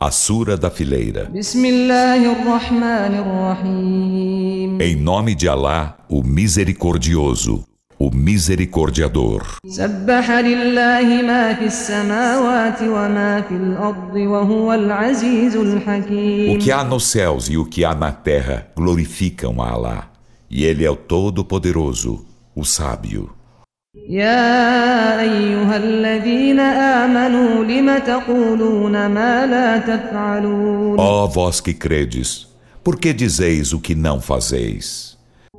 A 0.00 0.12
Sura 0.12 0.56
da 0.56 0.70
Fileira. 0.70 1.28
Em 4.80 4.94
nome 4.94 5.34
de 5.34 5.48
Alá, 5.48 5.96
o 6.08 6.22
Misericordioso, 6.22 7.64
o 7.98 8.08
Misericordiador. 8.08 9.56
O 16.54 16.58
que 16.58 16.70
há 16.70 16.84
nos 16.84 17.06
céus 17.08 17.48
e 17.48 17.56
o 17.56 17.64
que 17.64 17.84
há 17.84 17.92
na 17.92 18.12
terra 18.12 18.68
glorificam 18.76 19.60
a 19.60 19.70
Alá, 19.70 20.12
e 20.48 20.62
Ele 20.62 20.84
é 20.84 20.90
o 20.92 20.94
Todo-Poderoso, 20.94 22.24
o 22.54 22.64
Sábio. 22.64 23.37
يا 24.09 25.21
أيها 25.21 25.77
الذين 25.77 26.59
آمنوا 26.59 27.63
لم 27.63 27.97
تقولون 27.97 29.05
ما 29.05 29.45
لا 29.45 29.77
تفعلون 29.77 30.97
Ó 30.97 31.27
vós 31.27 31.61
que 31.61 31.73
credes, 31.75 32.47
por 32.83 32.97
que 32.97 33.13
dizeis 33.13 33.71
o 33.71 33.79
que 33.79 33.93
não 33.93 34.19
fazeis? 34.19 35.17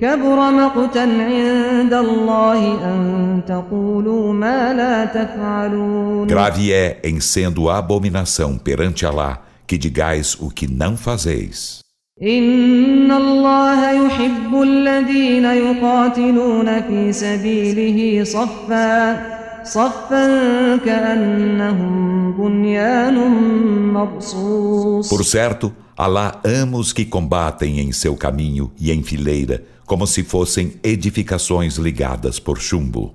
كبر 0.00 0.50
مقتا 0.50 1.00
عند 1.00 1.94
الله 1.94 2.84
أن 2.84 3.42
تقولوا 3.46 4.32
ما 4.32 4.72
لا 4.74 5.04
تفعلون 5.04 6.28
Grave 6.28 6.72
é, 6.72 7.00
em 7.04 7.20
sendo 7.20 7.70
abominação 7.70 8.58
perante 8.58 9.06
Alá, 9.06 9.38
que 9.68 9.78
digais 9.78 10.34
o 10.40 10.50
que 10.50 10.66
não 10.66 10.96
fazeis. 10.96 11.79
إن 12.22 13.12
الله 13.12 14.06
يحب 14.06 14.62
الذين 14.62 15.44
يقاتلون 15.44 16.80
في 16.82 17.12
سبيله 17.12 18.24
صفا 18.24 19.64
صفا 19.64 20.76
كأنهم 20.76 22.32
بنيان 22.32 23.14
مرصوص 23.92 25.10
Por 25.10 25.24
certo, 25.24 25.74
Alá 25.94 26.40
ama 26.42 26.78
os 26.78 26.94
que 26.94 27.04
combatem 27.04 27.80
em 27.80 27.92
seu 27.92 28.16
caminho 28.16 28.72
e 28.80 28.90
em 28.90 29.02
fileira, 29.02 29.62
como 29.84 30.06
se 30.06 30.22
fossem 30.22 30.72
edificações 30.82 31.76
ligadas 31.76 32.38
por 32.38 32.58
chumbo. 32.58 33.12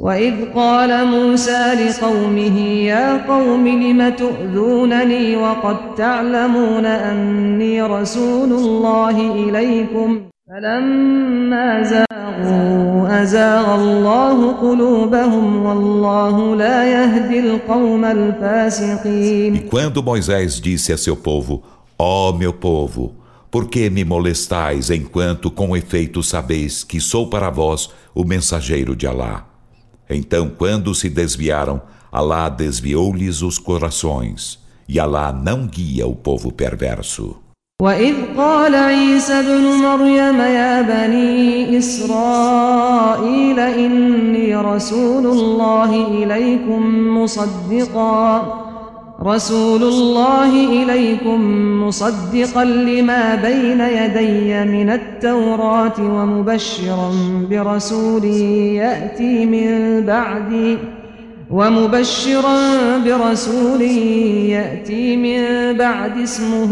وإذ 0.00 0.34
قال 0.54 1.06
موسى 1.06 1.74
لقومه 1.74 2.58
يا 2.60 3.26
قوم 3.26 3.68
لم 3.68 4.08
تؤذونني 4.08 5.36
وقد 5.36 5.94
تعلمون 5.94 6.86
أني 6.86 7.82
رسول 7.82 8.52
الله 8.52 9.34
إليكم 9.34 10.20
فلما 10.48 11.82
زاغوا 11.82 13.22
أزاغ 13.22 13.74
الله 13.74 14.52
قلوبهم 14.52 15.66
والله 15.66 16.56
لا 16.56 16.84
يهدي 16.84 17.40
القوم 17.40 18.04
E 18.04 18.12
الفاسقين 18.12 19.68
quando 19.70 20.02
Moisés 20.02 20.60
disse 20.60 20.92
a 20.92 20.98
seu 20.98 21.16
povo: 21.16 21.62
Ó 21.98 22.32
meu 22.32 22.52
povo, 22.52 23.14
por 23.50 23.68
que 23.68 23.88
me 23.88 24.04
molestais 24.04 24.90
enquanto 24.90 25.50
com 25.50 25.76
efeito 25.76 26.22
sabeis 26.22 26.82
que 26.82 27.00
sou 27.00 27.28
para 27.28 27.50
vós 27.50 27.90
o 28.14 28.24
mensageiro 28.24 28.96
de 28.96 29.06
Alá? 29.06 29.45
Então, 30.08 30.50
quando 30.50 30.94
se 30.94 31.08
desviaram, 31.08 31.80
Alá 32.10 32.48
desviou-lhes 32.50 33.40
os 33.40 33.58
corações, 33.58 34.58
e 34.86 35.00
Alá 35.00 35.32
não 35.32 35.66
guia 35.66 36.06
o 36.06 36.14
povo 36.14 36.52
perverso. 36.52 37.42
وإذ 37.82 38.14
قال 38.36 38.74
عيسى 38.74 39.32
ابن 39.32 39.62
مريم 39.62 40.40
يا 40.40 40.82
بني 40.82 41.78
إسرائيل 41.78 43.58
إني 43.58 44.56
رسول 44.56 45.26
الله 45.26 46.06
إليكم 46.08 46.82
مصدقا 47.18 48.62
رسول 49.23 49.83
الله 49.83 50.83
إليكم 50.83 51.41
مصدقا 51.83 52.63
لما 52.65 53.35
بين 53.35 53.81
يدي 53.81 54.71
من 54.71 54.89
التوراة 54.89 55.99
ومبشرا 55.99 57.11
برسول 57.49 58.23
يأتي 58.25 59.45
من 59.45 60.01
بعدي 60.05 60.77
ومبشرا 61.49 62.57
برسول 62.97 63.81
يأتي 64.51 65.17
من 65.17 65.73
بعد 65.77 66.17
اسمه 66.17 66.71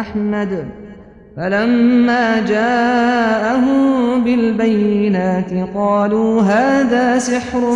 أحمد 0.00 0.68
فلما 1.36 2.40
جاءهم 2.46 4.24
بالبينات 4.24 5.50
قالوا 5.74 6.42
هذا 6.42 7.18
سحر 7.18 7.74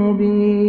مبين 0.00 0.59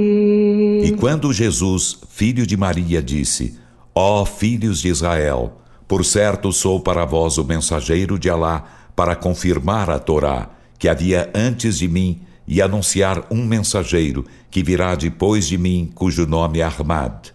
quando 1.01 1.33
Jesus, 1.33 1.97
filho 2.11 2.45
de 2.45 2.55
Maria, 2.55 3.01
disse: 3.01 3.57
Ó 3.95 4.23
filhos 4.23 4.81
de 4.81 4.89
Israel, 4.89 5.59
por 5.87 6.05
certo 6.05 6.53
sou 6.53 6.79
para 6.79 7.05
vós 7.05 7.39
o 7.39 7.43
mensageiro 7.43 8.19
de 8.19 8.29
Alá 8.29 8.91
para 8.95 9.15
confirmar 9.15 9.89
a 9.89 9.97
Torá 9.97 10.51
que 10.77 10.87
havia 10.87 11.31
antes 11.33 11.79
de 11.79 11.87
mim 11.87 12.21
e 12.47 12.61
anunciar 12.61 13.25
um 13.31 13.43
mensageiro 13.43 14.27
que 14.51 14.61
virá 14.61 14.93
depois 14.93 15.47
de 15.47 15.57
mim, 15.57 15.91
cujo 15.95 16.27
nome 16.27 16.59
é 16.59 16.63
Ahmad. 16.63 17.29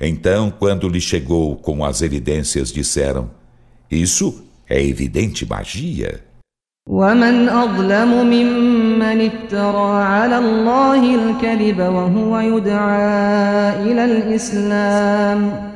Então, 0.00 0.50
quando 0.50 0.88
lhe 0.88 1.00
chegou 1.00 1.54
com 1.54 1.84
as 1.84 2.02
evidências, 2.02 2.72
disseram: 2.72 3.30
Isso 3.88 4.44
é 4.68 4.82
evidente 4.82 5.46
magia. 5.46 6.20
ومن 6.89 7.49
أظلم 7.49 8.11
ممن 8.25 9.21
افترى 9.21 10.03
على 10.03 10.37
الله 10.37 11.15
الكذب 11.15 11.79
وهو 11.79 12.39
يدعى 12.39 13.83
إلى 13.91 14.05
الإسلام 14.05 15.69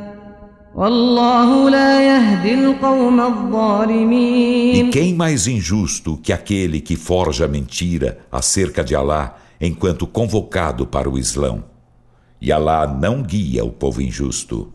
والله 0.76 1.70
لا 1.70 2.02
يهدي 2.02 2.54
القوم 2.54 3.20
E 3.20 3.24
الظالمين 3.24 4.92
quem 4.92 5.14
mais 5.14 5.46
injusto 5.48 6.18
que 6.18 6.34
aquele 6.34 6.82
que 6.82 6.96
forja 6.96 7.48
mentira 7.48 8.18
acerca 8.32 8.84
de 8.84 8.96
Alá 8.96 9.38
enquanto 9.62 10.08
convocado 10.08 10.88
para 10.88 11.08
o 11.08 11.20
Islão? 11.20 11.64
E 12.42 12.52
Alá 12.52 12.88
não 12.88 13.22
guia 13.22 13.64
o 13.64 13.72
povo 13.72 14.02
injusto. 14.02 14.74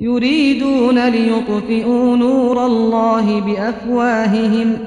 يريدون 0.00 1.08
ليطفئوا 1.08 2.16
نور 2.16 2.66
الله 2.66 3.40
بأفواههم 3.40 4.78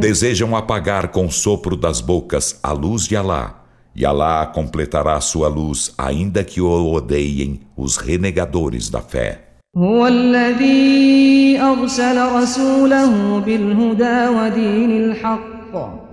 Desejam 0.00 0.56
apagar 0.56 1.08
com 1.08 1.26
o 1.26 1.30
sopro 1.30 1.76
das 1.76 2.00
bocas 2.00 2.58
a 2.62 2.72
luz 2.72 3.06
de 3.06 3.16
Alá, 3.16 3.64
e 3.94 4.04
Alá 4.06 4.46
completará 4.46 5.20
sua 5.20 5.48
luz, 5.48 5.92
ainda 5.98 6.42
que 6.42 6.60
o 6.60 6.92
odeiem 6.92 7.60
os 7.76 7.96
renegadores 7.96 8.88
da 8.88 9.00
fé. 9.00 9.46
هو 9.76 10.06
الذي 10.06 11.60
أرسل 11.60 12.32
رسوله 12.32 13.38
بالهدى 13.38 14.28
ودين 14.28 14.90
الحق 15.04 16.09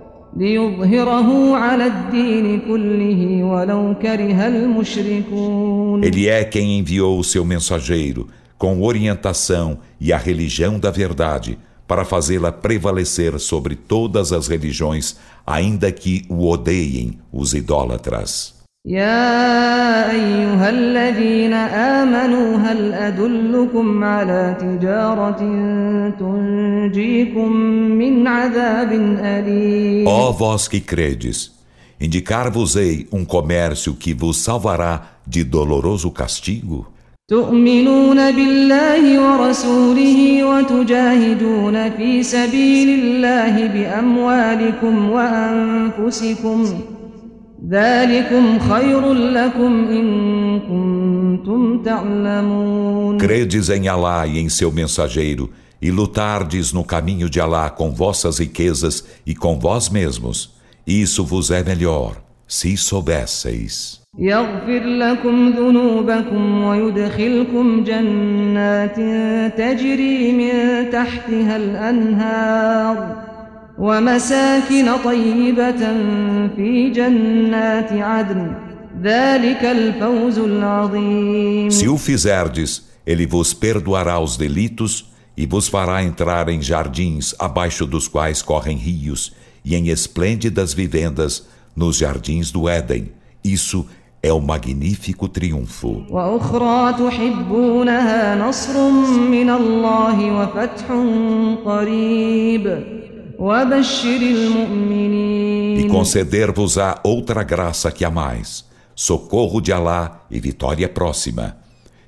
ele 6.03 6.27
é 6.27 6.43
quem 6.43 6.79
enviou 6.79 7.19
o 7.19 7.23
seu 7.23 7.43
mensageiro 7.43 8.27
com 8.57 8.83
orientação 8.83 9.79
e 9.99 10.11
a 10.13 10.17
religião 10.17 10.79
da 10.79 10.91
verdade 10.91 11.57
para 11.87 12.05
fazê-la 12.05 12.51
prevalecer 12.51 13.39
sobre 13.39 13.75
todas 13.75 14.31
as 14.31 14.47
religiões, 14.47 15.15
ainda 15.47 15.91
que 15.91 16.23
o 16.29 16.47
odeiem 16.47 17.17
os 17.33 17.55
idólatras. 17.55 18.58
يا 18.89 20.11
أيها 20.11 20.69
الذين 20.69 21.53
آمنوا 21.53 22.57
هل 22.57 22.93
أدلكم 22.93 24.03
على 24.03 24.57
تجارة 24.61 25.39
تنجيكم 26.19 27.51
من 28.01 28.27
عذاب 28.27 28.91
أليم 29.21 30.07
Ó 30.07 30.31
vós 30.31 30.67
que 30.67 30.79
credes, 30.79 31.51
indicar-vos-ei 32.01 33.07
um 33.11 33.23
comércio 33.23 33.93
que 33.93 34.11
vos 34.11 34.37
salvará 34.37 35.01
de 35.27 35.43
doloroso 35.43 36.09
castigo? 36.09 36.85
تؤمنون 37.27 38.31
بالله 38.31 39.03
ورسوله 39.21 40.43
وتجاهدون 40.43 41.89
في 41.89 42.23
سبيل 42.23 42.89
الله 42.99 43.67
بأموالكم 43.67 45.09
وأنفسكم 45.09 46.65
Credes 53.18 53.70
em 53.70 53.88
Alá 53.88 54.26
e 54.26 54.38
em 54.38 54.48
seu 54.48 54.70
mensageiro, 54.70 55.50
e 55.80 55.90
lutardes 55.90 56.72
no 56.72 56.84
caminho 56.84 57.28
de 57.30 57.40
Alá 57.40 57.70
com 57.70 57.92
vossas 57.92 58.38
riquezas 58.38 59.04
e 59.26 59.34
com 59.34 59.58
vós 59.58 59.88
mesmos. 59.88 60.54
Isso 60.86 61.24
vos 61.24 61.50
é 61.50 61.62
melhor, 61.62 62.16
se 62.46 62.76
soubesseis. 62.76 64.04
يغفر 64.18 64.84
لكم 64.84 65.48
ذنوبكم 65.48 66.64
ويدخلكم 66.64 67.84
جنات 67.84 68.96
تجري 69.58 70.32
من 70.32 70.90
تحتها 70.90 71.56
الأنهار 71.56 73.27
ومساكن 73.78 74.96
طيبة 75.04 75.82
في 76.56 76.90
جنات 76.94 77.92
عدن 77.92 78.52
ذلك 79.02 79.64
الفوز 79.64 80.38
العظيم 80.38 81.70
Se 81.70 81.88
o 81.88 81.98
fizerdes, 81.98 82.82
ele 83.06 83.26
vos 83.26 83.52
perdoará 83.52 84.18
os 84.20 84.36
delitos 84.36 85.12
e 85.36 85.46
vos 85.46 85.68
fará 85.68 86.02
entrar 86.02 86.48
em 86.48 86.62
jardins 86.62 87.34
abaixo 87.38 87.86
dos 87.86 88.06
quais 88.08 88.40
correm 88.42 88.76
rios 88.76 89.32
e 89.64 89.74
em 89.74 89.88
esplêndidas 89.88 90.72
vivendas 90.72 91.46
nos 91.74 91.96
jardins 91.96 92.52
do 92.52 92.68
Éden. 92.68 93.10
Isso 93.42 93.86
é 94.22 94.32
o 94.32 94.40
magnífico 94.40 95.28
triunfo. 95.28 96.06
وأخرى 103.38 103.80
تحبونها 103.80 103.80
نصر 103.80 104.08
من 104.08 104.14
الله 104.14 104.14
وفتح 104.14 104.14
قريب 104.14 104.14
وبشر 104.14 104.20
المؤمنين 104.22 105.80
E 105.80 105.88
conceder-vos-á 105.88 107.00
outra 107.04 107.42
graça 107.42 107.90
que 107.90 108.04
a 108.04 108.10
mais, 108.10 108.64
socorro 108.94 109.60
de 109.60 109.72
Alá 109.72 110.20
e 110.30 110.40
vitória 110.40 110.88
próxima, 110.88 111.56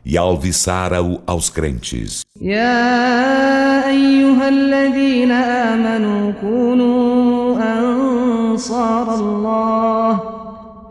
e 0.05 0.17
alviçara-o 0.17 1.21
aos 1.27 1.51
crentes. 1.51 2.23
يا 2.41 3.89
أيها 3.89 4.49
الذين 4.49 5.31
آمنوا 5.33 6.33
كونوا 6.41 7.57
أنصار 7.79 9.15
الله 9.15 10.21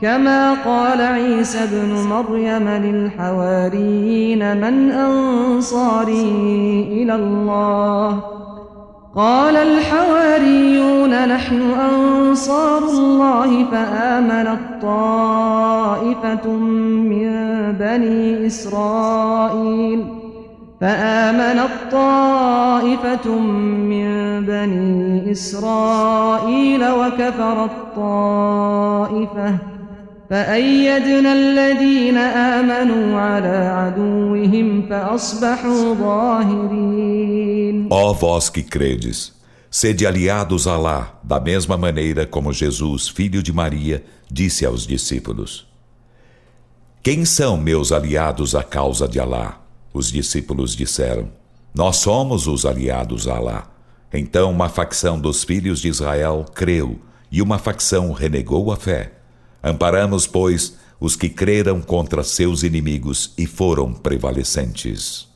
كما 0.01 0.53
قال 0.53 1.01
عيسى 1.01 1.63
ابن 1.63 1.89
مريم 1.89 2.69
للحواريين 2.69 4.57
من 4.57 4.91
أنصاري 4.91 6.31
إلى 6.91 7.15
الله 7.15 8.23
قال 9.16 9.56
الحواريون 9.56 11.28
نحن 11.28 11.62
أنصار 11.70 12.78
الله 12.78 13.64
فآمنت 13.64 14.82
طائفة 14.82 16.50
من 16.50 17.30
بني 17.72 18.46
إسرائيل 18.46 20.04
فآمنت 20.80 21.70
طائفة 21.92 23.38
من 23.90 24.06
بني 24.46 25.32
إسرائيل 25.32 26.84
وكفرت 26.90 27.70
طائفة 27.96 29.54
فأيدنا 30.29 31.33
الذين 31.33 32.17
آمنوا 32.17 33.19
على 33.19 33.47
عدوهم 33.47 34.89
فأصبحوا 34.89 35.95
ظاهرين 35.95 37.87
Ó 37.89 38.13
vós 38.13 38.49
que 38.49 38.63
credes, 38.63 39.33
sede 39.69 40.07
aliados 40.07 40.67
a 40.67 40.73
Alá, 40.73 41.19
da 41.23 41.39
mesma 41.39 41.77
maneira 41.77 42.25
como 42.25 42.51
Jesus, 42.51 43.07
filho 43.07 43.43
de 43.43 43.53
Maria, 43.53 44.03
disse 44.31 44.65
aos 44.65 44.87
discípulos: 44.87 45.67
Quem 47.03 47.23
são 47.25 47.55
meus 47.57 47.91
aliados 47.91 48.55
à 48.55 48.63
causa 48.63 49.07
de 49.07 49.19
Alá? 49.19 49.61
Os 49.93 50.11
discípulos 50.11 50.75
disseram: 50.75 51.29
Nós 51.73 51.97
somos 51.97 52.47
os 52.47 52.65
aliados 52.65 53.27
a 53.27 53.37
Alá. 53.37 53.67
Então 54.11 54.49
uma 54.49 54.69
facção 54.69 55.19
dos 55.19 55.43
filhos 55.43 55.79
de 55.81 55.89
Israel 55.89 56.45
creu 56.53 56.99
e 57.31 57.41
uma 57.41 57.59
facção 57.59 58.11
renegou 58.11 58.71
a 58.71 58.77
fé. 58.77 59.11
Amparamos, 59.62 60.26
pois, 60.26 60.76
os 60.98 61.16
que 61.16 61.28
creram 61.28 61.80
contra 61.80 62.22
seus 62.22 62.62
inimigos 62.62 63.32
e 63.38 63.46
foram 63.46 63.92
prevalecentes. 63.92 65.29